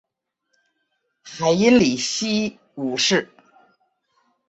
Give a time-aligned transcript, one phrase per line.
[1.21, 3.29] 海因里希五世。